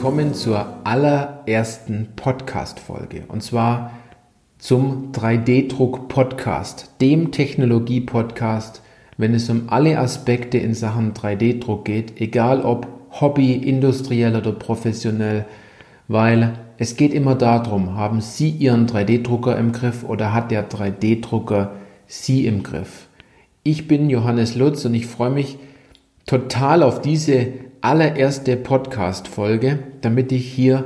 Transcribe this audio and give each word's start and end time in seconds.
Willkommen 0.00 0.32
zur 0.32 0.78
allerersten 0.84 2.08
Podcast-Folge. 2.16 3.24
Und 3.28 3.42
zwar 3.42 3.90
zum 4.56 5.12
3D-Druck-Podcast, 5.12 6.94
dem 7.02 7.32
Technologie-Podcast, 7.32 8.80
wenn 9.18 9.34
es 9.34 9.50
um 9.50 9.64
alle 9.66 9.98
Aspekte 9.98 10.56
in 10.56 10.72
Sachen 10.72 11.12
3D-Druck 11.12 11.84
geht, 11.84 12.18
egal 12.18 12.62
ob 12.62 12.88
Hobby, 13.20 13.52
industriell 13.52 14.34
oder 14.34 14.52
professionell, 14.52 15.44
weil 16.08 16.54
es 16.78 16.96
geht 16.96 17.12
immer 17.12 17.34
darum, 17.34 17.94
haben 17.94 18.22
Sie 18.22 18.48
Ihren 18.48 18.86
3D-Drucker 18.86 19.58
im 19.58 19.72
Griff 19.72 20.02
oder 20.02 20.32
hat 20.32 20.50
der 20.50 20.70
3D-Drucker 20.70 21.72
Sie 22.06 22.46
im 22.46 22.62
Griff? 22.62 23.08
Ich 23.64 23.86
bin 23.86 24.08
Johannes 24.08 24.54
Lutz 24.54 24.82
und 24.86 24.94
ich 24.94 25.06
freue 25.06 25.28
mich 25.28 25.58
total 26.24 26.82
auf 26.82 27.02
diese 27.02 27.48
allererste 27.82 28.56
Podcast-Folge, 28.56 29.78
damit 30.00 30.32
ich 30.32 30.52
hier 30.52 30.84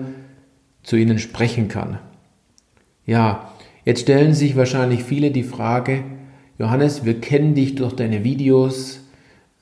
zu 0.82 0.96
Ihnen 0.96 1.18
sprechen 1.18 1.68
kann. 1.68 1.98
Ja, 3.06 3.52
jetzt 3.84 4.02
stellen 4.02 4.34
sich 4.34 4.56
wahrscheinlich 4.56 5.02
viele 5.02 5.30
die 5.30 5.42
Frage, 5.42 6.04
Johannes, 6.58 7.04
wir 7.04 7.20
kennen 7.20 7.54
dich 7.54 7.74
durch 7.74 7.94
deine 7.94 8.22
Videos, 8.22 9.00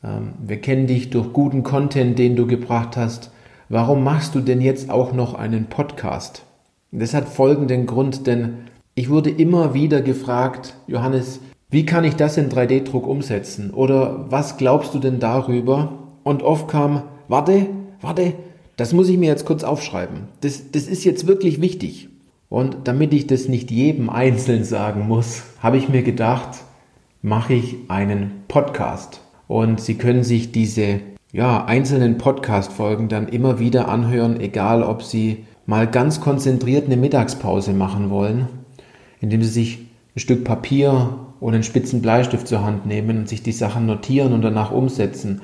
ähm, 0.04 0.34
wir 0.44 0.60
kennen 0.60 0.86
dich 0.86 1.10
durch 1.10 1.32
guten 1.32 1.62
Content, 1.62 2.18
den 2.18 2.36
du 2.36 2.46
gebracht 2.46 2.96
hast. 2.96 3.30
Warum 3.68 4.04
machst 4.04 4.34
du 4.34 4.40
denn 4.40 4.60
jetzt 4.60 4.90
auch 4.90 5.12
noch 5.12 5.34
einen 5.34 5.66
Podcast? 5.66 6.44
Das 6.90 7.14
hat 7.14 7.28
folgenden 7.28 7.86
Grund, 7.86 8.26
denn 8.26 8.68
ich 8.94 9.08
wurde 9.08 9.30
immer 9.30 9.72
wieder 9.72 10.02
gefragt, 10.02 10.74
Johannes, 10.86 11.40
wie 11.70 11.86
kann 11.86 12.04
ich 12.04 12.16
das 12.16 12.36
in 12.36 12.50
3D-Druck 12.50 13.06
umsetzen? 13.06 13.70
Oder 13.70 14.26
was 14.30 14.58
glaubst 14.58 14.92
du 14.92 14.98
denn 14.98 15.18
darüber? 15.18 16.10
Und 16.22 16.42
oft 16.42 16.68
kam, 16.68 17.04
warte, 17.32 17.66
warte, 18.02 18.34
das 18.76 18.92
muss 18.92 19.08
ich 19.08 19.16
mir 19.16 19.28
jetzt 19.28 19.46
kurz 19.46 19.64
aufschreiben. 19.64 20.28
Das, 20.42 20.70
das 20.70 20.86
ist 20.86 21.02
jetzt 21.02 21.26
wirklich 21.26 21.62
wichtig. 21.62 22.10
Und 22.50 22.76
damit 22.84 23.14
ich 23.14 23.26
das 23.26 23.48
nicht 23.48 23.70
jedem 23.70 24.10
einzeln 24.10 24.64
sagen 24.64 25.08
muss, 25.08 25.42
habe 25.60 25.78
ich 25.78 25.88
mir 25.88 26.02
gedacht, 26.02 26.58
mache 27.22 27.54
ich 27.54 27.76
einen 27.88 28.42
Podcast. 28.48 29.22
Und 29.48 29.80
Sie 29.80 29.94
können 29.94 30.24
sich 30.24 30.52
diese 30.52 31.00
ja, 31.32 31.64
einzelnen 31.64 32.18
Podcast-Folgen 32.18 33.08
dann 33.08 33.28
immer 33.28 33.58
wieder 33.58 33.88
anhören, 33.88 34.38
egal 34.38 34.82
ob 34.82 35.02
Sie 35.02 35.46
mal 35.64 35.86
ganz 35.86 36.20
konzentriert 36.20 36.84
eine 36.84 36.98
Mittagspause 36.98 37.72
machen 37.72 38.10
wollen, 38.10 38.46
indem 39.22 39.42
Sie 39.42 39.48
sich 39.48 39.78
ein 40.14 40.20
Stück 40.20 40.44
Papier 40.44 41.18
oder 41.40 41.54
einen 41.54 41.64
spitzen 41.64 42.02
Bleistift 42.02 42.46
zur 42.46 42.62
Hand 42.62 42.84
nehmen 42.84 43.20
und 43.20 43.28
sich 43.30 43.42
die 43.42 43.52
Sachen 43.52 43.86
notieren 43.86 44.34
und 44.34 44.42
danach 44.42 44.70
umsetzen 44.70 45.40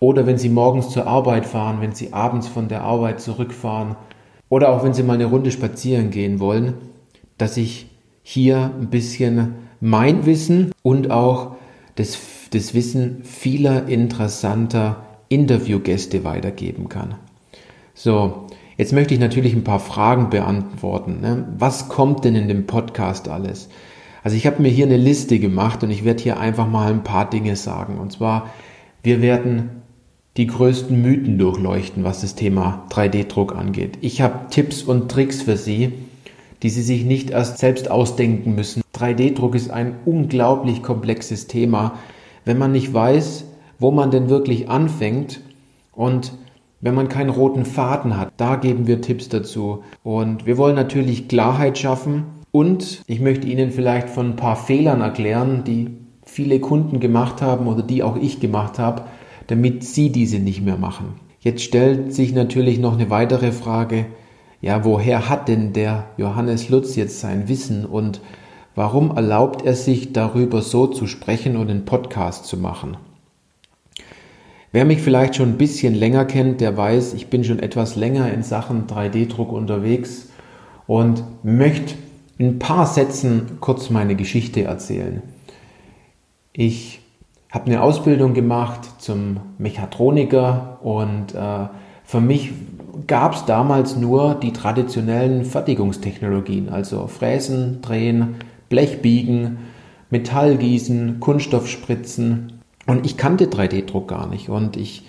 oder 0.00 0.26
wenn 0.26 0.38
Sie 0.38 0.48
morgens 0.48 0.90
zur 0.90 1.06
Arbeit 1.06 1.46
fahren, 1.46 1.80
wenn 1.80 1.92
Sie 1.92 2.12
abends 2.12 2.48
von 2.48 2.68
der 2.68 2.82
Arbeit 2.82 3.20
zurückfahren 3.20 3.96
oder 4.48 4.70
auch 4.70 4.84
wenn 4.84 4.94
Sie 4.94 5.02
mal 5.02 5.14
eine 5.14 5.26
Runde 5.26 5.50
spazieren 5.50 6.10
gehen 6.10 6.38
wollen, 6.40 6.74
dass 7.38 7.56
ich 7.56 7.86
hier 8.22 8.72
ein 8.78 8.90
bisschen 8.90 9.54
mein 9.80 10.26
Wissen 10.26 10.72
und 10.82 11.10
auch 11.10 11.56
das, 11.94 12.18
das 12.50 12.74
Wissen 12.74 13.22
vieler 13.24 13.88
interessanter 13.88 14.96
Interviewgäste 15.28 16.24
weitergeben 16.24 16.88
kann. 16.88 17.14
So, 17.94 18.46
jetzt 18.76 18.92
möchte 18.92 19.14
ich 19.14 19.20
natürlich 19.20 19.54
ein 19.54 19.64
paar 19.64 19.80
Fragen 19.80 20.30
beantworten. 20.30 21.20
Ne? 21.20 21.48
Was 21.58 21.88
kommt 21.88 22.24
denn 22.24 22.34
in 22.34 22.48
dem 22.48 22.66
Podcast 22.66 23.28
alles? 23.28 23.68
Also 24.22 24.36
ich 24.36 24.46
habe 24.46 24.60
mir 24.60 24.68
hier 24.68 24.86
eine 24.86 24.96
Liste 24.96 25.38
gemacht 25.38 25.82
und 25.82 25.90
ich 25.90 26.04
werde 26.04 26.22
hier 26.22 26.38
einfach 26.38 26.68
mal 26.68 26.92
ein 26.92 27.04
paar 27.04 27.30
Dinge 27.30 27.56
sagen. 27.56 27.98
Und 27.98 28.12
zwar, 28.12 28.50
wir 29.02 29.22
werden 29.22 29.75
die 30.36 30.46
größten 30.46 31.00
Mythen 31.00 31.38
durchleuchten, 31.38 32.04
was 32.04 32.20
das 32.20 32.34
Thema 32.34 32.84
3D-Druck 32.90 33.56
angeht. 33.56 33.98
Ich 34.02 34.20
habe 34.20 34.50
Tipps 34.50 34.82
und 34.82 35.10
Tricks 35.10 35.42
für 35.42 35.56
Sie, 35.56 35.94
die 36.62 36.68
Sie 36.68 36.82
sich 36.82 37.04
nicht 37.04 37.30
erst 37.30 37.58
selbst 37.58 37.90
ausdenken 37.90 38.54
müssen. 38.54 38.82
3D-Druck 38.94 39.54
ist 39.54 39.70
ein 39.70 39.94
unglaublich 40.04 40.82
komplexes 40.82 41.46
Thema, 41.46 41.98
wenn 42.44 42.58
man 42.58 42.72
nicht 42.72 42.92
weiß, 42.92 43.44
wo 43.78 43.90
man 43.90 44.10
denn 44.10 44.28
wirklich 44.28 44.68
anfängt 44.68 45.40
und 45.92 46.32
wenn 46.80 46.94
man 46.94 47.08
keinen 47.08 47.30
roten 47.30 47.64
Faden 47.64 48.18
hat. 48.18 48.30
Da 48.36 48.56
geben 48.56 48.86
wir 48.86 49.00
Tipps 49.00 49.30
dazu. 49.30 49.82
Und 50.02 50.44
wir 50.46 50.58
wollen 50.58 50.76
natürlich 50.76 51.28
Klarheit 51.28 51.78
schaffen 51.78 52.24
und 52.52 53.02
ich 53.06 53.20
möchte 53.20 53.46
Ihnen 53.46 53.70
vielleicht 53.70 54.10
von 54.10 54.30
ein 54.30 54.36
paar 54.36 54.56
Fehlern 54.56 55.00
erklären, 55.00 55.64
die 55.64 55.88
viele 56.24 56.60
Kunden 56.60 57.00
gemacht 57.00 57.40
haben 57.40 57.66
oder 57.66 57.82
die 57.82 58.02
auch 58.02 58.16
ich 58.16 58.40
gemacht 58.40 58.78
habe 58.78 59.02
damit 59.46 59.84
sie 59.84 60.10
diese 60.10 60.38
nicht 60.38 60.62
mehr 60.62 60.76
machen. 60.76 61.20
Jetzt 61.40 61.62
stellt 61.62 62.12
sich 62.12 62.32
natürlich 62.32 62.78
noch 62.78 62.94
eine 62.94 63.10
weitere 63.10 63.52
Frage, 63.52 64.06
ja, 64.60 64.84
woher 64.84 65.28
hat 65.28 65.48
denn 65.48 65.72
der 65.72 66.06
Johannes 66.16 66.68
Lutz 66.70 66.96
jetzt 66.96 67.20
sein 67.20 67.48
Wissen 67.48 67.84
und 67.84 68.20
warum 68.74 69.14
erlaubt 69.14 69.62
er 69.62 69.74
sich 69.74 70.12
darüber 70.12 70.62
so 70.62 70.86
zu 70.86 71.06
sprechen 71.06 71.56
und 71.56 71.70
einen 71.70 71.84
Podcast 71.84 72.46
zu 72.46 72.56
machen? 72.56 72.96
Wer 74.72 74.84
mich 74.84 75.00
vielleicht 75.00 75.36
schon 75.36 75.50
ein 75.50 75.58
bisschen 75.58 75.94
länger 75.94 76.24
kennt, 76.24 76.60
der 76.60 76.76
weiß, 76.76 77.14
ich 77.14 77.28
bin 77.28 77.44
schon 77.44 77.60
etwas 77.60 77.96
länger 77.96 78.32
in 78.32 78.42
Sachen 78.42 78.86
3D-Druck 78.86 79.52
unterwegs 79.52 80.30
und 80.86 81.22
möchte 81.42 81.94
in 82.38 82.48
ein 82.48 82.58
paar 82.58 82.86
Sätzen 82.86 83.58
kurz 83.60 83.88
meine 83.90 84.16
Geschichte 84.16 84.64
erzählen. 84.64 85.22
Ich 86.52 87.00
habe 87.50 87.66
eine 87.66 87.82
Ausbildung 87.82 88.34
gemacht 88.34 88.85
zum 89.06 89.38
Mechatroniker 89.58 90.78
und 90.82 91.34
äh, 91.34 91.68
für 92.04 92.20
mich 92.20 92.52
gab 93.06 93.34
es 93.34 93.44
damals 93.44 93.96
nur 93.96 94.34
die 94.34 94.52
traditionellen 94.52 95.44
Fertigungstechnologien, 95.44 96.68
also 96.68 97.06
Fräsen, 97.06 97.80
Drehen, 97.82 98.36
Blechbiegen, 98.68 99.58
Metallgießen, 100.10 101.20
Kunststoffspritzen. 101.20 102.60
Und 102.86 103.06
ich 103.06 103.16
kannte 103.16 103.46
3D-Druck 103.46 104.08
gar 104.08 104.28
nicht. 104.28 104.48
Und 104.48 104.76
ich 104.76 105.04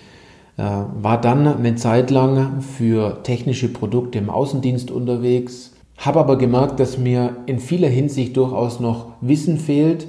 äh, 0.56 0.62
war 0.62 1.20
dann 1.20 1.46
eine 1.46 1.76
Zeit 1.76 2.10
lang 2.10 2.62
für 2.62 3.22
technische 3.22 3.68
Produkte 3.68 4.18
im 4.18 4.30
Außendienst 4.30 4.90
unterwegs, 4.90 5.72
habe 5.96 6.20
aber 6.20 6.36
gemerkt, 6.38 6.78
dass 6.80 6.98
mir 6.98 7.36
in 7.46 7.58
vieler 7.58 7.88
Hinsicht 7.88 8.36
durchaus 8.36 8.80
noch 8.80 9.12
Wissen 9.20 9.58
fehlt, 9.58 10.06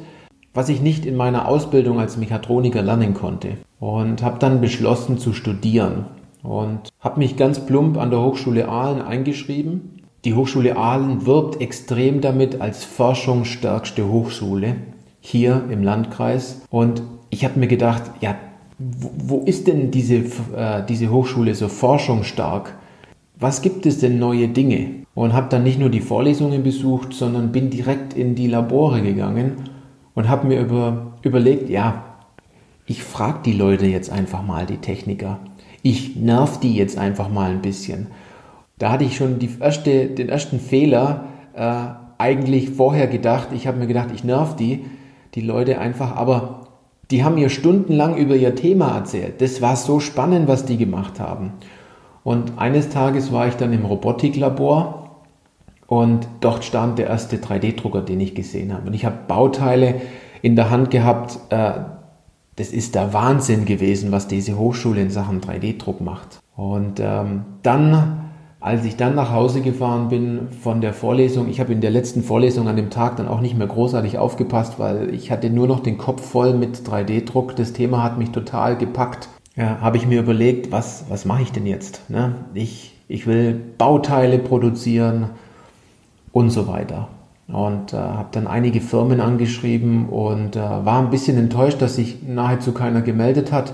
was 0.53 0.69
ich 0.69 0.81
nicht 0.81 1.06
in 1.06 1.16
meiner 1.16 1.47
Ausbildung 1.47 2.00
als 2.00 2.17
Mechatroniker 2.17 2.81
lernen 2.81 3.13
konnte. 3.13 3.57
Und 3.79 4.23
habe 4.23 4.40
dann 4.40 4.59
beschlossen 4.59 5.17
zu 5.17 5.34
studieren 5.34 6.06
und 6.44 6.90
habe 7.00 7.19
mich 7.19 7.38
ganz 7.38 7.66
plump 7.66 7.97
an 7.97 8.09
der 8.09 8.22
Hochschule 8.22 8.67
Aalen 8.67 9.01
eingeschrieben. 9.01 10.01
Die 10.25 10.34
Hochschule 10.34 10.75
Aalen 10.75 11.25
wirbt 11.25 11.62
extrem 11.62 12.22
damit 12.22 12.59
als 12.59 12.84
forschungsstärkste 12.84 14.07
Hochschule 14.07 14.75
hier 15.22 15.63
im 15.69 15.84
Landkreis. 15.84 16.62
Und 16.69 17.03
ich 17.29 17.45
habe 17.45 17.59
mir 17.59 17.68
gedacht, 17.68 18.03
ja, 18.22 18.35
wo 18.78 19.39
ist 19.45 19.68
denn 19.68 19.91
diese, 19.91 20.16
äh, 20.56 20.84
diese 20.88 21.12
Hochschule 21.12 21.56
so 21.56 21.68
forschungsstark? 21.68 22.75
Was 23.38 23.62
gibt 23.62 23.85
es 23.85 24.00
denn 24.00 24.19
neue 24.19 24.47
Dinge? 24.47 25.06
Und 25.16 25.34
habe 25.34 25.47
dann 25.50 25.63
nicht 25.63 25.79
nur 25.79 25.89
die 25.89 26.00
Vorlesungen 26.01 26.63
besucht, 26.63 27.13
sondern 27.13 27.51
bin 27.51 27.69
direkt 27.69 28.13
in 28.13 28.35
die 28.35 28.47
Labore 28.47 29.01
gegangen 29.01 29.56
und 30.16 30.29
habe 30.29 30.47
mir 30.47 30.62
über, 30.62 31.13
überlegt, 31.23 31.69
ja, 31.69 32.03
ich 32.89 33.03
frage 33.03 33.41
die 33.45 33.53
Leute 33.53 33.85
jetzt 33.85 34.11
einfach 34.11 34.41
mal, 34.41 34.66
die 34.66 34.77
Techniker. 34.77 35.38
Ich 35.83 36.16
nerv 36.16 36.59
die 36.59 36.73
jetzt 36.73 36.97
einfach 36.97 37.29
mal 37.29 37.51
ein 37.51 37.62
bisschen. 37.62 38.07
Da 38.80 38.91
hatte 38.91 39.03
ich 39.03 39.15
schon 39.15 39.38
erste, 39.59 40.07
den 40.07 40.27
ersten 40.27 40.59
Fehler 40.59 41.25
äh, 41.53 41.83
eigentlich 42.18 42.71
vorher 42.71 43.06
gedacht. 43.06 43.50
Ich 43.53 43.68
habe 43.68 43.77
mir 43.77 43.86
gedacht, 43.86 44.09
ich 44.12 44.24
nerv 44.24 44.56
die, 44.56 44.86
die 45.36 45.41
Leute 45.41 45.77
einfach, 45.77 46.15
aber 46.15 46.68
die 47.12 47.24
haben 47.24 47.36
mir 47.36 47.51
stundenlang 47.51 48.18
über 48.18 48.36
ihr 48.36 48.56
Thema 48.56 48.95
erzählt. 48.95 49.39
Das 49.39 49.62
war 49.62 49.75
so 49.75 50.00
spannend, 50.00 50.47
was 50.47 50.65
die 50.65 50.77
gemacht 50.77 51.19
haben. 51.19 51.53
Und 52.24 52.57
eines 52.57 52.89
Tages 52.89 53.31
war 53.31 53.47
ich 53.47 53.53
dann 53.53 53.71
im 53.71 53.86
Robotiklabor 53.86 55.21
und 55.86 56.27
dort 56.39 56.65
stand 56.65 56.97
der 56.97 57.06
erste 57.06 57.38
3D-Drucker, 57.38 58.01
den 58.01 58.19
ich 58.19 58.33
gesehen 58.33 58.74
habe. 58.74 58.88
Und 58.88 58.95
ich 58.95 59.06
habe 59.06 59.18
Bauteile 59.27 60.01
in 60.41 60.56
der 60.56 60.71
Hand 60.71 60.89
gehabt. 60.89 61.38
Äh, 61.51 61.99
das 62.59 62.71
ist 62.71 62.95
der 62.95 63.13
Wahnsinn 63.13 63.65
gewesen, 63.65 64.11
was 64.11 64.27
diese 64.27 64.57
Hochschule 64.57 65.01
in 65.01 65.09
Sachen 65.09 65.41
3D-Druck 65.41 66.01
macht. 66.01 66.39
Und 66.56 67.00
ähm, 67.00 67.45
dann, 67.63 68.31
als 68.59 68.85
ich 68.85 68.97
dann 68.97 69.15
nach 69.15 69.31
Hause 69.31 69.61
gefahren 69.61 70.09
bin 70.09 70.50
von 70.61 70.81
der 70.81 70.94
Vorlesung, 70.94 71.50
ich 71.50 71.59
habe 71.59 71.73
in 71.73 71.81
der 71.81 71.91
letzten 71.91 72.23
Vorlesung 72.23 72.67
an 72.67 72.75
dem 72.75 72.89
Tag 72.89 73.17
dann 73.17 73.27
auch 73.27 73.41
nicht 73.41 73.57
mehr 73.57 73.67
großartig 73.67 74.17
aufgepasst, 74.17 74.77
weil 74.77 75.13
ich 75.13 75.31
hatte 75.31 75.50
nur 75.50 75.67
noch 75.67 75.79
den 75.79 75.97
Kopf 75.97 76.23
voll 76.23 76.53
mit 76.53 76.77
3D-Druck. 76.77 77.56
Das 77.56 77.73
Thema 77.73 78.03
hat 78.03 78.17
mich 78.17 78.31
total 78.31 78.77
gepackt. 78.77 79.29
Ja, 79.55 79.79
habe 79.81 79.97
ich 79.97 80.05
mir 80.05 80.19
überlegt, 80.19 80.71
was, 80.71 81.05
was 81.09 81.25
mache 81.25 81.41
ich 81.41 81.51
denn 81.51 81.65
jetzt? 81.65 82.09
Ne? 82.09 82.35
Ich, 82.53 82.95
ich 83.07 83.25
will 83.25 83.59
Bauteile 83.77 84.38
produzieren, 84.39 85.31
und 86.31 86.50
so 86.50 86.67
weiter. 86.67 87.09
Und 87.51 87.94
äh, 87.94 87.98
habe 87.98 88.30
dann 88.31 88.48
einige 88.48 88.80
Firmen 88.80 89.22
angeschrieben 89.22 90.10
und 90.10 90.56
äh, 90.56 90.60
war 90.60 91.00
ein 91.00 91.10
bisschen 91.10 91.38
enttäuscht, 91.38 91.81
dass 91.81 91.96
sich 91.96 92.19
nahezu 92.28 92.74
keiner 92.74 93.01
gemeldet 93.01 93.51
hat, 93.51 93.74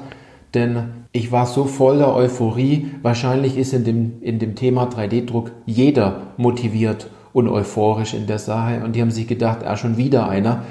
denn 0.53 1.05
Ich 1.15 1.31
war 1.31 1.45
so 1.45 1.63
voller 1.63 2.13
Euphorie. 2.13 2.91
Wahrscheinlich 3.01 3.57
ist 3.57 3.71
in 3.73 3.85
dem, 3.85 4.21
in 4.21 4.37
dem 4.37 4.55
Thema 4.55 4.89
3D-Druck 4.89 5.51
jeder 5.65 6.23
motiviert 6.35 7.09
und 7.31 7.47
euphorisch 7.47 8.13
in 8.13 8.27
der 8.27 8.37
Sache. 8.37 8.83
Und 8.83 8.97
die 8.97 9.01
haben 9.01 9.11
sich 9.11 9.25
gedacht, 9.25 9.59
ah, 9.63 9.77
schon 9.77 9.95
wieder 9.95 10.27
einer, 10.27 10.63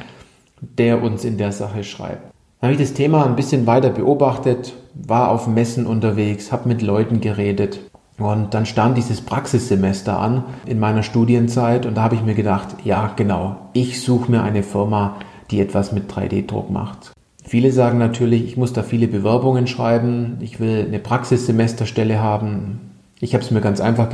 der 0.61 1.03
uns 1.03 1.25
in 1.25 1.39
der 1.39 1.51
Sache 1.51 1.83
schreibt. 1.83 2.31
Dann 2.61 2.71
habe 2.71 2.73
ich 2.75 2.79
das 2.79 2.93
Thema 2.93 3.25
ein 3.25 3.37
bisschen 3.37 3.67
weiter 3.67 3.89
beobachtet, 3.89 4.75
war 4.93 5.31
auf 5.31 5.47
Messen 5.47 5.87
unterwegs, 5.87 6.53
habe 6.53 6.69
mit 6.69 6.83
Leuten 6.83 7.23
geredet. 7.23 7.81
Und 8.19 8.55
dann 8.55 8.65
stand 8.65 8.97
dieses 8.97 9.21
Praxissemester 9.21 10.19
an 10.19 10.45
in 10.67 10.79
meiner 10.79 11.03
Studienzeit 11.03 11.85
und 11.85 11.97
da 11.97 12.03
habe 12.03 12.15
ich 12.15 12.23
mir 12.23 12.35
gedacht, 12.35 12.77
ja 12.85 13.11
genau, 13.17 13.57
ich 13.73 14.03
suche 14.03 14.31
mir 14.31 14.43
eine 14.43 14.63
Firma, 14.63 15.17
die 15.51 15.61
etwas 15.61 15.91
mit 15.91 16.11
3D-Druck 16.13 16.71
macht. 16.71 17.13
Viele 17.45 17.73
sagen 17.73 17.99
natürlich, 17.99 18.45
ich 18.45 18.57
muss 18.57 18.73
da 18.73 18.83
viele 18.83 19.09
Bewerbungen 19.09 19.67
schreiben, 19.67 20.39
ich 20.41 20.61
will 20.61 20.87
eine 20.87 20.99
Praxissemesterstelle 20.99 22.21
haben. 22.21 22.81
Ich 23.21 23.35
habe 23.35 23.45
es 23.45 23.51
mir 23.51 23.61
ganz 23.61 23.81
einfach 23.81 24.09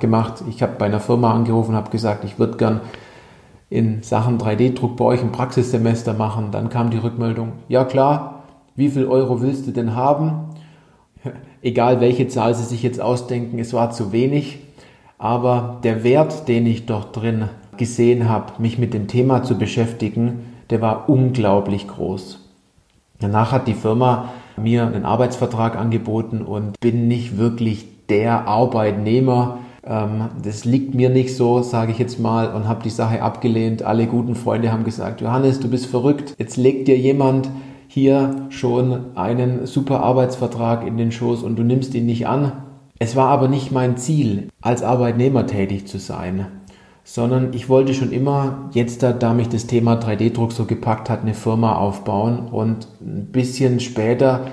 gemacht. 0.00 0.44
Ich 0.48 0.62
habe 0.62 0.74
bei 0.78 0.86
einer 0.86 1.00
Firma 1.00 1.32
angerufen 1.32 1.70
und 1.70 1.76
habe 1.76 1.90
gesagt, 1.90 2.24
ich 2.24 2.38
würde 2.38 2.56
gern 2.56 2.80
in 3.70 4.02
Sachen 4.02 4.38
3D-Druck 4.38 4.96
bei 4.96 5.04
euch 5.04 5.22
ein 5.22 5.32
Praxissemester 5.32 6.14
machen. 6.14 6.50
Dann 6.52 6.68
kam 6.68 6.90
die 6.90 6.98
Rückmeldung, 6.98 7.52
ja 7.68 7.84
klar, 7.84 8.44
wie 8.76 8.90
viel 8.90 9.06
Euro 9.06 9.40
willst 9.40 9.66
du 9.66 9.72
denn 9.72 9.96
haben? 9.96 10.50
Egal 11.66 12.00
welche 12.00 12.28
Zahl 12.28 12.54
Sie 12.54 12.62
sich 12.62 12.84
jetzt 12.84 13.00
ausdenken, 13.00 13.58
es 13.58 13.72
war 13.72 13.90
zu 13.90 14.12
wenig. 14.12 14.60
Aber 15.18 15.80
der 15.82 16.04
Wert, 16.04 16.46
den 16.46 16.64
ich 16.64 16.86
dort 16.86 17.16
drin 17.16 17.48
gesehen 17.76 18.28
habe, 18.28 18.62
mich 18.62 18.78
mit 18.78 18.94
dem 18.94 19.08
Thema 19.08 19.42
zu 19.42 19.58
beschäftigen, 19.58 20.44
der 20.70 20.80
war 20.80 21.08
unglaublich 21.08 21.88
groß. 21.88 22.38
Danach 23.18 23.50
hat 23.50 23.66
die 23.66 23.74
Firma 23.74 24.28
mir 24.56 24.86
einen 24.86 25.04
Arbeitsvertrag 25.04 25.74
angeboten 25.74 26.42
und 26.42 26.78
bin 26.78 27.08
nicht 27.08 27.36
wirklich 27.36 27.86
der 28.08 28.46
Arbeitnehmer. 28.46 29.58
Ähm, 29.84 30.28
das 30.40 30.64
liegt 30.64 30.94
mir 30.94 31.10
nicht 31.10 31.34
so, 31.34 31.62
sage 31.62 31.90
ich 31.90 31.98
jetzt 31.98 32.20
mal, 32.20 32.54
und 32.54 32.68
habe 32.68 32.84
die 32.84 32.90
Sache 32.90 33.22
abgelehnt. 33.22 33.82
Alle 33.82 34.06
guten 34.06 34.36
Freunde 34.36 34.70
haben 34.70 34.84
gesagt, 34.84 35.20
Johannes, 35.20 35.58
du 35.58 35.68
bist 35.68 35.86
verrückt. 35.86 36.36
Jetzt 36.38 36.56
legt 36.56 36.86
dir 36.86 36.96
jemand 36.96 37.48
hier 37.96 38.46
schon 38.50 39.16
einen 39.16 39.66
super 39.66 40.00
Arbeitsvertrag 40.02 40.86
in 40.86 40.98
den 40.98 41.10
Schoß 41.10 41.42
und 41.42 41.56
du 41.56 41.62
nimmst 41.62 41.94
ihn 41.94 42.06
nicht 42.06 42.26
an. 42.28 42.52
Es 42.98 43.16
war 43.16 43.28
aber 43.28 43.48
nicht 43.48 43.72
mein 43.72 43.96
Ziel, 43.96 44.48
als 44.60 44.82
Arbeitnehmer 44.82 45.46
tätig 45.46 45.86
zu 45.86 45.98
sein 45.98 46.46
sondern 47.08 47.54
ich 47.54 47.68
wollte 47.68 47.94
schon 47.94 48.10
immer, 48.10 48.68
jetzt 48.72 49.04
da, 49.04 49.12
da 49.12 49.32
mich 49.32 49.48
das 49.48 49.68
Thema 49.68 49.94
3D-Druck 49.94 50.50
so 50.50 50.64
gepackt 50.64 51.08
hat, 51.08 51.22
eine 51.22 51.34
Firma 51.34 51.76
aufbauen 51.76 52.48
und 52.50 52.88
ein 53.00 53.26
bisschen 53.26 53.78
später 53.78 54.48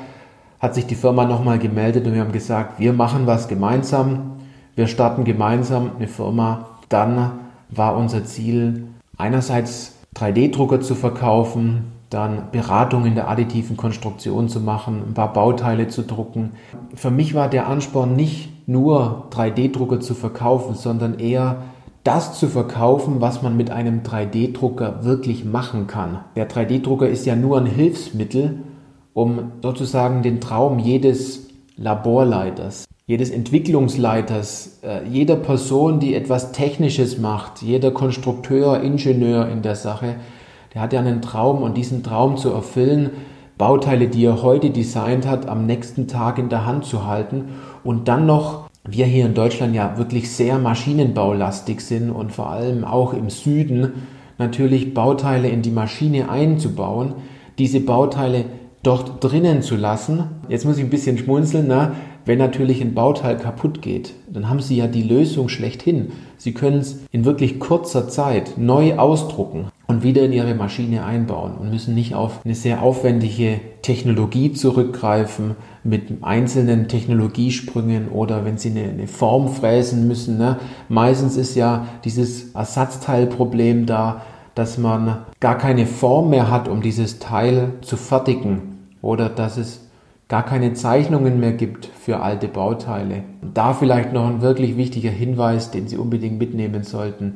hat 0.60 0.76
sich 0.76 0.86
die 0.86 0.94
Firma 0.94 1.26
nochmal 1.26 1.58
gemeldet 1.58 2.06
und 2.06 2.14
wir 2.14 2.22
haben 2.22 2.32
gesagt, 2.32 2.80
wir 2.80 2.94
machen 2.94 3.26
was 3.26 3.48
gemeinsam, 3.48 4.34
wir 4.76 4.86
starten 4.86 5.24
gemeinsam 5.24 5.94
eine 5.98 6.08
Firma. 6.08 6.68
Dann 6.90 7.32
war 7.70 7.98
unser 7.98 8.24
Ziel 8.24 8.84
einerseits 9.18 9.96
3D-Drucker 10.16 10.80
zu 10.80 10.94
verkaufen, 10.94 11.93
dann 12.14 12.52
Beratung 12.52 13.06
in 13.06 13.16
der 13.16 13.30
additiven 13.30 13.78
Konstruktion 13.78 14.48
zu 14.50 14.60
machen, 14.60 15.02
ein 15.10 15.14
paar 15.14 15.34
Bauteile 15.34 15.88
zu 15.88 16.04
drucken. 16.04 16.52
Für 16.94 17.12
mich 17.12 17.34
war 17.34 17.50
der 17.50 17.68
Ansporn 17.68 18.16
nicht 18.16 18.68
nur 18.68 19.28
3D-Drucker 19.32 20.00
zu 20.00 20.14
verkaufen, 20.14 20.76
sondern 20.76 21.20
eher 21.20 21.64
das 22.04 22.38
zu 22.38 22.48
verkaufen, 22.48 23.22
was 23.22 23.42
man 23.42 23.56
mit 23.56 23.72
einem 23.72 24.02
3D-Drucker 24.02 25.04
wirklich 25.04 25.46
machen 25.46 25.88
kann. 25.88 26.20
Der 26.36 26.50
3D-Drucker 26.50 27.08
ist 27.08 27.26
ja 27.26 27.36
nur 27.36 27.58
ein 27.58 27.66
Hilfsmittel, 27.66 28.60
um 29.14 29.52
sozusagen 29.62 30.22
den 30.22 30.42
Traum 30.42 30.80
jedes 30.80 31.48
Laborleiters, 31.78 32.86
jedes 33.06 33.32
Entwicklungsleiters, 33.32 34.80
äh, 34.84 35.08
jeder 35.08 35.36
Person, 35.36 36.00
die 36.00 36.14
etwas 36.14 36.52
Technisches 36.52 37.18
macht, 37.18 37.62
jeder 37.62 37.92
Konstrukteur, 37.92 38.82
Ingenieur 38.82 39.50
in 39.50 39.62
der 39.62 39.76
Sache, 39.76 40.16
der 40.74 40.82
hat 40.82 40.94
ja 40.94 41.00
einen 41.00 41.22
Traum 41.22 41.62
und 41.62 41.78
diesen 41.78 42.04
Traum 42.04 42.38
zu 42.38 42.50
erfüllen, 42.52 43.12
Bauteile, 43.58 44.08
die 44.08 44.26
er 44.26 44.42
heute 44.42 44.72
designt 44.72 45.28
hat, 45.28 45.48
am 45.48 45.66
nächsten 45.66 46.08
Tag 46.08 46.40
in 46.40 46.50
der 46.50 46.66
Hand 46.66 46.86
zu 46.86 47.06
halten 47.06 47.50
und 47.84 48.08
dann 48.08 48.26
noch 48.26 48.70
wir 48.86 49.06
hier 49.06 49.26
in 49.26 49.34
Deutschland 49.34 49.76
ja 49.76 49.98
wirklich 49.98 50.32
sehr 50.32 50.58
maschinenbaulastig 50.60 51.80
sind 51.80 52.10
und 52.10 52.34
vor 52.34 52.50
allem 52.50 52.84
auch 52.84 53.14
im 53.14 53.30
Süden 53.30 53.94
natürlich 54.38 54.94
Bauteile 54.94 55.48
in 55.48 55.62
die 55.62 55.72
Maschine 55.72 56.30
einzubauen, 56.30 57.14
diese 57.58 57.80
Bauteile 57.80 58.46
dort 58.82 59.24
drinnen 59.24 59.62
zu 59.62 59.78
lassen. 59.78 60.26
Jetzt 60.50 60.66
muss 60.66 60.78
ich 60.78 60.84
ein 60.84 60.90
bisschen 60.90 61.18
schmunzeln, 61.18 61.66
na, 61.70 61.94
wenn 62.26 62.40
natürlich 62.40 62.82
ein 62.82 62.94
Bauteil 62.94 63.38
kaputt 63.38 63.82
geht, 63.82 64.14
dann 64.28 64.50
haben 64.50 64.60
Sie 64.60 64.78
ja 64.78 64.88
die 64.88 65.04
Lösung 65.04 65.48
schlechthin. 65.48 66.12
Sie 66.38 66.54
können 66.54 66.80
es 66.80 67.06
in 67.12 67.26
wirklich 67.26 67.60
kurzer 67.60 68.10
Zeit 68.10 68.58
neu 68.58 68.98
ausdrucken 68.98 69.68
und 69.88 70.04
wieder 70.04 70.24
in 70.24 70.32
Ihre 70.32 70.56
Maschine 70.56 71.06
einbauen 71.06 71.56
und 71.58 71.70
müssen 71.70 71.94
nicht 71.94 72.16
auf 72.16 72.40
eine 72.46 72.56
sehr 72.56 72.82
aufwendige 72.82 73.60
Technologie 73.82 74.54
zurückgreifen 74.54 75.56
mit 75.84 76.24
einzelnen 76.24 76.88
Technologiesprüngen 76.88 78.08
oder 78.10 78.46
wenn 78.46 78.58
Sie 78.58 78.70
eine, 78.70 78.90
eine 78.90 79.08
Form 79.08 79.50
fräsen 79.50 80.08
müssen. 80.08 80.38
Ne? 80.38 80.58
Meistens 80.88 81.36
ist 81.36 81.56
ja 81.56 81.88
dieses 82.06 82.54
Ersatzteilproblem 82.54 83.86
da, 83.86 84.22
dass 84.56 84.78
man 84.78 85.26
gar 85.40 85.58
keine 85.58 85.86
Form 85.86 86.30
mehr 86.30 86.50
hat, 86.50 86.68
um 86.68 86.82
dieses 86.82 87.20
Teil 87.20 87.74
zu 87.82 87.98
fertigen 87.98 88.78
oder 89.02 89.28
dass 89.28 89.58
es 89.58 89.82
gar 90.30 90.44
keine 90.44 90.74
Zeichnungen 90.74 91.40
mehr 91.40 91.54
gibt 91.54 91.86
für 91.86 92.22
alte 92.22 92.48
Bauteile. 92.48 93.24
Und 93.42 93.58
da 93.58 93.74
vielleicht 93.74 94.14
noch 94.14 94.28
ein 94.28 94.42
wirklich 94.42 94.78
wichtiger 94.78 95.12
Hinweis, 95.12 95.72
den 95.72 95.88
Sie 95.88 95.98
unbedingt 95.98 96.40
mitnehmen 96.40 96.84
sollten. 96.84 97.36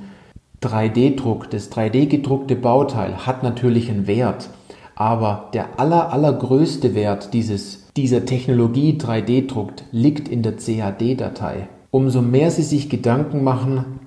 3D-Druck, 0.61 1.49
das 1.51 1.71
3D-gedruckte 1.71 2.55
Bauteil 2.55 3.27
hat 3.27 3.43
natürlich 3.43 3.91
einen 3.91 4.07
Wert, 4.07 4.49
aber 4.95 5.49
der 5.53 5.79
aller, 5.79 6.11
allergrößte 6.11 6.95
Wert 6.95 7.33
dieses, 7.33 7.87
dieser 7.95 8.25
Technologie 8.25 8.97
3D-druckt 8.99 9.83
liegt 9.91 10.27
in 10.27 10.41
der 10.41 10.53
CAD-Datei. 10.53 11.67
Umso 11.91 12.21
mehr 12.21 12.49
Sie 12.49 12.63
sich 12.63 12.89
Gedanken 12.89 13.43
machen 13.43 13.99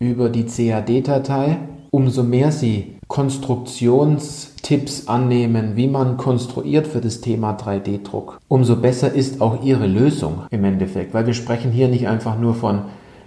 über 0.00 0.28
die 0.28 0.44
CAD-Datei, 0.44 1.58
umso 1.92 2.24
mehr 2.24 2.50
Sie 2.50 2.96
Konstruktionstipps 3.06 5.06
annehmen, 5.06 5.76
wie 5.76 5.86
man 5.86 6.16
konstruiert 6.16 6.88
für 6.88 7.00
das 7.00 7.20
Thema 7.20 7.56
3D-Druck, 7.56 8.40
umso 8.48 8.76
besser 8.76 9.12
ist 9.12 9.40
auch 9.40 9.62
Ihre 9.62 9.86
Lösung 9.86 10.42
im 10.50 10.64
Endeffekt, 10.64 11.14
weil 11.14 11.26
wir 11.26 11.34
sprechen 11.34 11.70
hier 11.70 11.88
nicht 11.88 12.08
einfach 12.08 12.38
nur 12.38 12.54
von, 12.54 12.82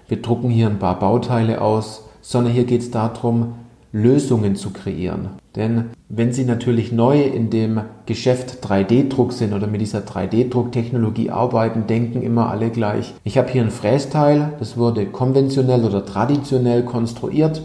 wir 0.07 0.21
drucken 0.21 0.49
hier 0.49 0.67
ein 0.67 0.79
paar 0.79 0.99
Bauteile 0.99 1.61
aus, 1.61 2.04
sondern 2.25 2.53
hier 2.53 2.65
geht 2.65 2.81
es 2.81 2.91
darum, 2.91 3.53
Lösungen 3.91 4.55
zu 4.55 4.71
kreieren. 4.71 5.29
Denn 5.55 5.85
wenn 6.09 6.33
Sie 6.33 6.43
natürlich 6.43 6.91
neu 6.91 7.21
in 7.21 7.49
dem 7.49 7.81
Geschäft 8.05 8.65
3D-Druck 8.65 9.31
sind 9.31 9.53
oder 9.53 9.67
mit 9.67 9.79
dieser 9.79 9.99
3D-Drucktechnologie 9.99 11.29
arbeiten, 11.29 11.87
denken 11.87 12.21
immer 12.21 12.49
alle 12.49 12.71
gleich. 12.71 13.13
Ich 13.23 13.37
habe 13.37 13.49
hier 13.49 13.61
ein 13.61 13.71
Frästeil, 13.71 14.53
das 14.59 14.75
wurde 14.75 15.05
konventionell 15.05 15.85
oder 15.85 16.05
traditionell 16.05 16.83
konstruiert 16.83 17.61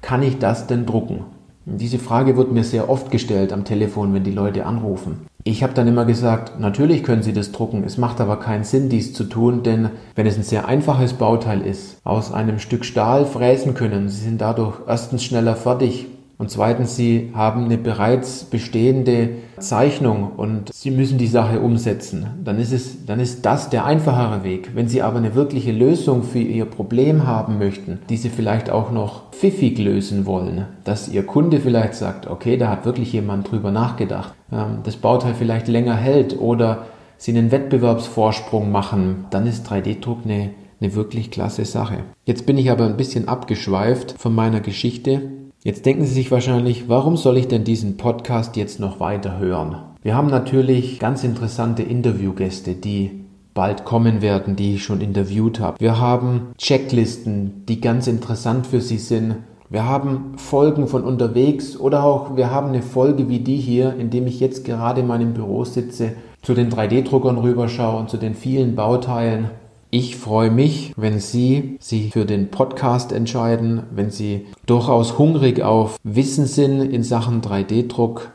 kann 0.00 0.22
ich 0.22 0.38
das 0.38 0.66
denn 0.66 0.86
drucken? 0.86 1.24
Diese 1.66 1.98
Frage 1.98 2.36
wird 2.36 2.52
mir 2.52 2.64
sehr 2.64 2.88
oft 2.88 3.10
gestellt 3.10 3.52
am 3.52 3.64
Telefon, 3.64 4.14
wenn 4.14 4.24
die 4.24 4.30
Leute 4.30 4.64
anrufen. 4.64 5.27
Ich 5.44 5.62
habe 5.62 5.72
dann 5.72 5.86
immer 5.86 6.04
gesagt, 6.04 6.58
natürlich 6.58 7.04
können 7.04 7.22
Sie 7.22 7.32
das 7.32 7.52
drucken, 7.52 7.84
es 7.84 7.96
macht 7.96 8.20
aber 8.20 8.38
keinen 8.38 8.64
Sinn, 8.64 8.88
dies 8.88 9.14
zu 9.14 9.24
tun, 9.24 9.62
denn 9.62 9.90
wenn 10.14 10.26
es 10.26 10.36
ein 10.36 10.42
sehr 10.42 10.66
einfaches 10.66 11.14
Bauteil 11.14 11.62
ist, 11.62 12.00
aus 12.04 12.32
einem 12.32 12.58
Stück 12.58 12.84
Stahl 12.84 13.24
fräsen 13.24 13.74
können, 13.74 14.08
Sie 14.08 14.24
sind 14.24 14.40
dadurch 14.40 14.80
erstens 14.86 15.22
schneller 15.24 15.54
fertig, 15.54 16.06
und 16.38 16.52
zweitens, 16.52 16.94
sie 16.94 17.32
haben 17.34 17.64
eine 17.64 17.78
bereits 17.78 18.44
bestehende 18.44 19.30
Zeichnung 19.58 20.30
und 20.36 20.72
sie 20.72 20.92
müssen 20.92 21.18
die 21.18 21.26
Sache 21.26 21.58
umsetzen. 21.58 22.28
Dann 22.44 22.60
ist 22.60 22.72
es, 22.72 23.04
dann 23.06 23.18
ist 23.18 23.44
das 23.44 23.70
der 23.70 23.84
einfachere 23.84 24.44
Weg. 24.44 24.70
Wenn 24.74 24.86
sie 24.86 25.02
aber 25.02 25.18
eine 25.18 25.34
wirkliche 25.34 25.72
Lösung 25.72 26.22
für 26.22 26.38
ihr 26.38 26.64
Problem 26.64 27.26
haben 27.26 27.58
möchten, 27.58 27.98
die 28.08 28.16
sie 28.16 28.28
vielleicht 28.28 28.70
auch 28.70 28.92
noch 28.92 29.32
pfiffig 29.32 29.78
lösen 29.78 30.26
wollen, 30.26 30.66
dass 30.84 31.08
ihr 31.08 31.26
Kunde 31.26 31.58
vielleicht 31.58 31.94
sagt, 31.94 32.28
okay, 32.28 32.56
da 32.56 32.68
hat 32.68 32.84
wirklich 32.84 33.12
jemand 33.12 33.50
drüber 33.50 33.72
nachgedacht, 33.72 34.32
ähm, 34.52 34.78
das 34.84 34.94
Bauteil 34.94 35.34
vielleicht 35.34 35.66
länger 35.66 35.96
hält 35.96 36.38
oder 36.38 36.86
sie 37.16 37.36
einen 37.36 37.50
Wettbewerbsvorsprung 37.50 38.70
machen, 38.70 39.24
dann 39.30 39.44
ist 39.48 39.68
3D-Druck 39.68 40.18
eine, 40.24 40.50
eine 40.80 40.94
wirklich 40.94 41.32
klasse 41.32 41.64
Sache. 41.64 41.98
Jetzt 42.26 42.46
bin 42.46 42.58
ich 42.58 42.70
aber 42.70 42.86
ein 42.86 42.96
bisschen 42.96 43.26
abgeschweift 43.26 44.14
von 44.16 44.32
meiner 44.36 44.60
Geschichte 44.60 45.22
Jetzt 45.64 45.86
denken 45.86 46.04
Sie 46.04 46.14
sich 46.14 46.30
wahrscheinlich, 46.30 46.88
warum 46.88 47.16
soll 47.16 47.36
ich 47.36 47.48
denn 47.48 47.64
diesen 47.64 47.96
Podcast 47.96 48.54
jetzt 48.56 48.78
noch 48.78 49.00
weiter 49.00 49.40
hören? 49.40 49.76
Wir 50.02 50.14
haben 50.14 50.28
natürlich 50.28 51.00
ganz 51.00 51.24
interessante 51.24 51.82
Interviewgäste, 51.82 52.74
die 52.74 53.24
bald 53.54 53.84
kommen 53.84 54.22
werden, 54.22 54.54
die 54.54 54.76
ich 54.76 54.84
schon 54.84 55.00
interviewt 55.00 55.58
habe. 55.58 55.80
Wir 55.80 55.98
haben 55.98 56.52
Checklisten, 56.58 57.64
die 57.66 57.80
ganz 57.80 58.06
interessant 58.06 58.68
für 58.68 58.80
Sie 58.80 58.98
sind. 58.98 59.38
Wir 59.68 59.84
haben 59.84 60.34
Folgen 60.36 60.86
von 60.86 61.02
unterwegs 61.02 61.76
oder 61.76 62.04
auch 62.04 62.36
wir 62.36 62.52
haben 62.52 62.68
eine 62.68 62.82
Folge 62.82 63.28
wie 63.28 63.40
die 63.40 63.56
hier, 63.56 63.96
in 63.96 64.10
dem 64.10 64.28
ich 64.28 64.38
jetzt 64.38 64.64
gerade 64.64 65.00
in 65.00 65.08
meinem 65.08 65.34
Büro 65.34 65.64
sitze 65.64 66.12
zu 66.40 66.54
den 66.54 66.70
3D-Druckern 66.70 67.36
rüberschaue 67.36 67.98
und 67.98 68.10
zu 68.10 68.16
den 68.16 68.36
vielen 68.36 68.76
Bauteilen. 68.76 69.50
Ich 69.90 70.16
freue 70.16 70.50
mich, 70.50 70.92
wenn 70.96 71.18
Sie 71.18 71.78
sich 71.80 72.12
für 72.12 72.26
den 72.26 72.50
Podcast 72.50 73.10
entscheiden, 73.10 73.84
wenn 73.90 74.10
Sie 74.10 74.46
durchaus 74.66 75.16
hungrig 75.16 75.62
auf 75.62 75.96
Wissen 76.02 76.44
sind 76.44 76.82
in 76.82 77.02
Sachen 77.02 77.40
3D-Druck, 77.40 78.30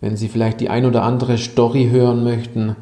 wenn 0.00 0.16
Sie 0.16 0.28
vielleicht 0.28 0.60
die 0.60 0.70
ein 0.70 0.86
oder 0.86 1.02
andere 1.02 1.36
Story 1.36 1.88
hören 1.90 2.24
möchten 2.24 2.76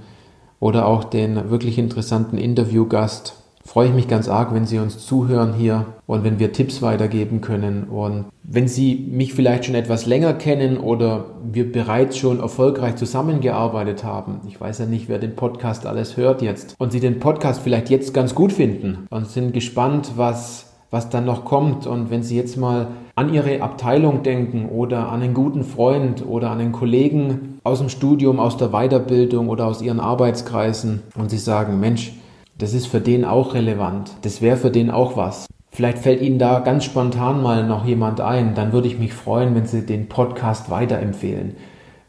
oder 0.60 0.86
auch 0.86 1.02
den 1.02 1.50
wirklich 1.50 1.78
interessanten 1.78 2.38
Interviewgast 2.38 3.42
freue 3.64 3.88
ich 3.88 3.94
mich 3.94 4.08
ganz 4.08 4.28
arg, 4.28 4.52
wenn 4.54 4.66
Sie 4.66 4.78
uns 4.78 5.04
zuhören 5.04 5.54
hier 5.54 5.86
und 6.06 6.24
wenn 6.24 6.38
wir 6.38 6.52
Tipps 6.52 6.82
weitergeben 6.82 7.40
können. 7.40 7.84
Und 7.84 8.26
wenn 8.44 8.68
Sie 8.68 8.94
mich 9.10 9.34
vielleicht 9.34 9.66
schon 9.66 9.74
etwas 9.74 10.06
länger 10.06 10.34
kennen 10.34 10.78
oder 10.78 11.26
wir 11.50 11.70
bereits 11.70 12.18
schon 12.18 12.40
erfolgreich 12.40 12.96
zusammengearbeitet 12.96 14.04
haben, 14.04 14.40
ich 14.48 14.60
weiß 14.60 14.80
ja 14.80 14.86
nicht, 14.86 15.08
wer 15.08 15.18
den 15.18 15.36
Podcast 15.36 15.86
alles 15.86 16.16
hört 16.16 16.42
jetzt, 16.42 16.74
und 16.78 16.92
Sie 16.92 17.00
den 17.00 17.20
Podcast 17.20 17.62
vielleicht 17.62 17.90
jetzt 17.90 18.12
ganz 18.12 18.34
gut 18.34 18.52
finden 18.52 19.06
und 19.10 19.28
sind 19.28 19.54
gespannt, 19.54 20.12
was 20.16 20.72
was 20.92 21.08
dann 21.08 21.24
noch 21.24 21.44
kommt. 21.44 21.86
Und 21.88 22.10
wenn 22.10 22.22
Sie 22.22 22.36
jetzt 22.36 22.56
mal 22.56 22.88
an 23.16 23.32
Ihre 23.34 23.62
Abteilung 23.62 24.22
denken 24.22 24.68
oder 24.68 25.08
an 25.10 25.22
einen 25.22 25.34
guten 25.34 25.64
Freund 25.64 26.24
oder 26.24 26.50
an 26.50 26.60
einen 26.60 26.72
Kollegen 26.72 27.58
aus 27.64 27.78
dem 27.78 27.88
Studium, 27.88 28.38
aus 28.38 28.58
der 28.58 28.68
Weiterbildung 28.68 29.48
oder 29.48 29.66
aus 29.66 29.82
Ihren 29.82 29.98
Arbeitskreisen 29.98 31.02
und 31.16 31.30
Sie 31.30 31.38
sagen, 31.38 31.80
Mensch, 31.80 32.12
das 32.58 32.74
ist 32.74 32.86
für 32.86 33.00
den 33.00 33.24
auch 33.24 33.54
relevant. 33.54 34.12
Das 34.22 34.42
wäre 34.42 34.58
für 34.58 34.70
den 34.70 34.90
auch 34.90 35.16
was. 35.16 35.46
Vielleicht 35.74 36.00
fällt 36.00 36.20
Ihnen 36.20 36.38
da 36.38 36.58
ganz 36.58 36.84
spontan 36.84 37.42
mal 37.42 37.66
noch 37.66 37.86
jemand 37.86 38.20
ein. 38.20 38.54
Dann 38.54 38.74
würde 38.74 38.88
ich 38.88 38.98
mich 38.98 39.14
freuen, 39.14 39.54
wenn 39.54 39.64
Sie 39.64 39.86
den 39.86 40.06
Podcast 40.06 40.68
weiterempfehlen. 40.68 41.56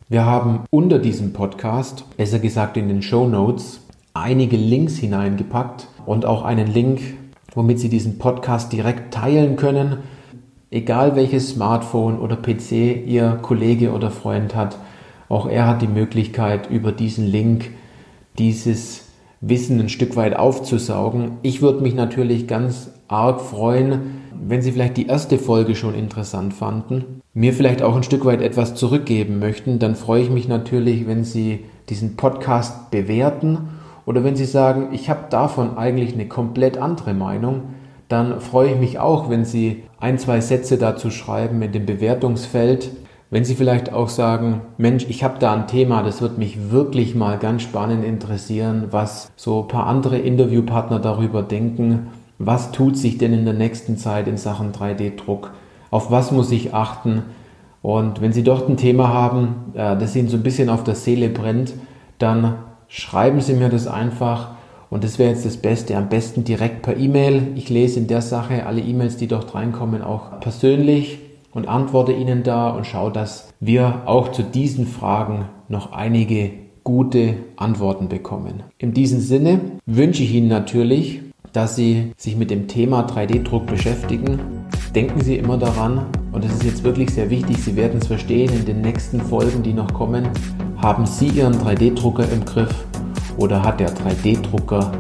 Wir 0.10 0.26
haben 0.26 0.66
unter 0.70 1.00
diesem 1.00 1.32
Podcast, 1.32 2.04
besser 2.18 2.40
gesagt 2.40 2.76
in 2.76 2.90
den 2.90 3.02
Show 3.02 3.26
Notes, 3.26 3.80
einige 4.14 4.58
Links 4.58 4.98
hineingepackt 4.98 5.88
und 6.06 6.26
auch 6.26 6.44
einen 6.44 6.68
Link, 6.68 7.00
womit 7.56 7.80
Sie 7.80 7.88
diesen 7.88 8.18
Podcast 8.18 8.74
direkt 8.74 9.14
teilen 9.14 9.56
können. 9.56 10.00
Egal 10.70 11.16
welches 11.16 11.52
Smartphone 11.52 12.20
oder 12.20 12.36
PC 12.36 13.06
Ihr 13.06 13.40
Kollege 13.42 13.94
oder 13.94 14.12
Freund 14.12 14.56
hat, 14.56 14.78
auch 15.30 15.48
er 15.48 15.68
hat 15.68 15.82
die 15.82 15.88
Möglichkeit, 15.88 16.70
über 16.70 16.92
diesen 16.92 17.28
Link 17.28 17.72
dieses 18.38 19.13
Wissen 19.46 19.78
ein 19.80 19.90
Stück 19.90 20.16
weit 20.16 20.38
aufzusaugen. 20.38 21.34
Ich 21.42 21.62
würde 21.62 21.82
mich 21.82 21.96
natürlich 21.96 22.48
ganz 22.48 22.92
arg 23.10 23.42
freuen, 23.42 24.22
wenn 24.48 24.62
Sie 24.62 24.72
vielleicht 24.72 24.96
die 24.96 25.08
erste 25.08 25.38
Folge 25.38 25.76
schon 25.76 25.96
interessant 25.96 26.54
fanden, 26.54 27.22
mir 27.34 27.52
vielleicht 27.52 27.82
auch 27.82 27.96
ein 27.96 28.04
Stück 28.04 28.24
weit 28.24 28.42
etwas 28.42 28.74
zurückgeben 28.74 29.40
möchten, 29.40 29.80
dann 29.80 29.96
freue 29.96 30.22
ich 30.22 30.30
mich 30.30 30.48
natürlich, 30.48 31.08
wenn 31.08 31.26
Sie 31.26 31.66
diesen 31.90 32.16
Podcast 32.16 32.90
bewerten 32.90 33.70
oder 34.06 34.24
wenn 34.24 34.38
Sie 34.38 34.46
sagen, 34.46 34.90
ich 34.94 35.10
habe 35.10 35.26
davon 35.30 35.78
eigentlich 35.78 36.14
eine 36.14 36.28
komplett 36.28 36.78
andere 36.78 37.14
Meinung, 37.14 37.64
dann 38.08 38.40
freue 38.40 38.72
ich 38.72 38.80
mich 38.80 39.00
auch, 39.00 39.30
wenn 39.30 39.44
Sie 39.44 39.84
ein, 40.00 40.20
zwei 40.20 40.40
Sätze 40.40 40.78
dazu 40.78 41.10
schreiben 41.10 41.62
in 41.62 41.74
dem 41.74 41.86
Bewertungsfeld. 41.86 42.92
Wenn 43.34 43.46
Sie 43.46 43.56
vielleicht 43.56 43.92
auch 43.92 44.10
sagen, 44.10 44.62
Mensch, 44.78 45.08
ich 45.10 45.24
habe 45.24 45.40
da 45.40 45.56
ein 45.56 45.66
Thema, 45.66 46.04
das 46.04 46.22
wird 46.22 46.38
mich 46.38 46.70
wirklich 46.70 47.16
mal 47.16 47.40
ganz 47.40 47.64
spannend 47.64 48.06
interessieren, 48.06 48.90
was 48.92 49.32
so 49.36 49.64
ein 49.64 49.68
paar 49.68 49.88
andere 49.88 50.20
Interviewpartner 50.20 51.00
darüber 51.00 51.42
denken. 51.42 52.10
Was 52.38 52.72
tut 52.72 52.96
sich 52.96 53.18
denn 53.18 53.34
in 53.34 53.44
der 53.44 53.56
nächsten 53.56 53.98
Zeit 53.98 54.28
in 54.28 54.38
Sachen 54.38 54.72
3D-Druck? 54.72 55.50
Auf 55.90 56.12
was 56.12 56.32
muss 56.32 56.52
ich 56.52 56.76
achten? 56.76 57.24
Und 57.82 58.22
wenn 58.22 58.34
Sie 58.34 58.44
dort 58.44 58.70
ein 58.70 58.78
Thema 58.78 59.08
haben, 59.08 59.74
äh, 59.74 59.98
das 59.98 60.16
Ihnen 60.16 60.30
so 60.30 60.38
ein 60.38 60.44
bisschen 60.44 60.70
auf 60.70 60.84
der 60.84 60.94
Seele 60.94 61.30
brennt, 61.30 61.74
dann 62.20 62.58
schreiben 62.88 63.42
Sie 63.42 63.56
mir 63.56 63.70
das 63.70 63.88
einfach. 63.88 64.50
Und 64.92 65.04
das 65.04 65.18
wäre 65.18 65.32
jetzt 65.32 65.44
das 65.44 65.58
Beste, 65.58 65.98
am 65.98 66.08
besten 66.08 66.44
direkt 66.44 66.84
per 66.84 66.98
E-Mail. 66.98 67.48
Ich 67.56 67.68
lese 67.72 68.00
in 68.00 68.06
der 68.06 68.22
Sache 68.22 68.68
alle 68.68 68.82
E-Mails, 68.82 69.18
die 69.18 69.28
dort 69.28 69.56
reinkommen, 69.56 70.04
auch 70.04 70.40
persönlich 70.40 71.23
und 71.54 71.68
antworte 71.68 72.12
Ihnen 72.12 72.44
da 72.44 72.70
und 72.72 72.86
schaue, 72.86 73.12
dass 73.12 73.54
wir 73.60 74.04
auch 74.06 74.32
zu 74.32 74.44
diesen 74.44 74.88
Fragen 74.88 75.46
noch 75.70 75.92
einige 75.94 76.52
gute 76.84 77.36
Antworten 77.56 78.10
bekommen. 78.10 78.64
In 78.78 78.94
diesem 78.94 79.20
Sinne 79.20 79.62
wünsche 79.86 80.24
ich 80.24 80.34
Ihnen 80.34 80.50
natürlich, 80.50 81.22
dass 81.54 81.76
Sie 81.76 82.12
sich 82.18 82.36
mit 82.36 82.52
dem 82.52 82.68
Thema 82.68 83.06
3D-Druck 83.06 83.68
beschäftigen. 83.68 84.40
Denken 84.96 85.22
Sie 85.22 85.38
immer 85.38 85.58
daran, 85.58 86.08
und 86.32 86.44
das 86.44 86.54
ist 86.54 86.64
jetzt 86.64 86.84
wirklich 86.84 87.12
sehr 87.12 87.30
wichtig, 87.30 87.58
Sie 87.58 87.76
werden 87.76 88.00
es 88.02 88.08
verstehen 88.08 88.52
in 88.54 88.66
den 88.66 88.82
nächsten 88.82 89.22
Folgen, 89.22 89.64
die 89.64 89.74
noch 89.74 89.94
kommen, 89.94 90.28
haben 90.78 91.06
Sie 91.06 91.28
Ihren 91.28 91.54
3D-Drucker 91.54 92.30
im 92.32 92.44
Griff 92.44 92.74
oder 93.38 93.64
hat 93.64 93.80
der 93.80 93.96
3D-Drucker 93.96 94.92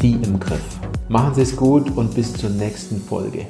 Sie 0.00 0.12
im 0.12 0.38
Griff? 0.38 0.78
Machen 1.08 1.34
Sie 1.34 1.42
es 1.42 1.56
gut 1.56 1.96
und 1.96 2.14
bis 2.14 2.34
zur 2.34 2.50
nächsten 2.50 3.00
Folge. 3.00 3.46